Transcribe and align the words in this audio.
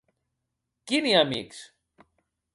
Quini 0.91 1.13
amics? 1.21 1.59